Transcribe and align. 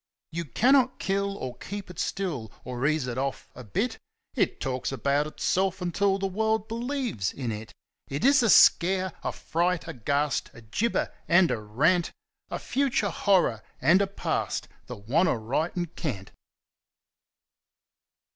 You 0.31 0.45
cannot 0.45 0.97
kill 0.97 1.37
or 1.37 1.57
keep 1.59 1.91
It 1.91 1.99
still, 1.99 2.51
or 2.63 2.87
ease 2.87 3.05
It 3.05 3.19
off 3.19 3.47
a 3.53 3.63
bit; 3.63 3.99
It 4.33 4.59
talks 4.59 4.91
about 4.91 5.27
Itself 5.27 5.79
until 5.79 6.17
the 6.17 6.25
world 6.25 6.67
believes 6.67 7.31
in 7.31 7.51
It. 7.51 7.71
It 8.07 8.25
is 8.25 8.41
a 8.41 8.49
Scare, 8.49 9.13
a 9.23 9.31
Fright, 9.31 9.87
a 9.87 9.93
Ghast, 9.93 10.49
a 10.55 10.61
Gibber, 10.63 11.13
and 11.27 11.51
a 11.51 11.59
Rant, 11.59 12.11
A 12.49 12.57
future 12.57 13.11
Horror 13.11 13.61
and 13.79 14.01
a 14.01 14.07
Past, 14.07 14.67
the 14.87 14.97
Wantaritencant! 14.97 16.29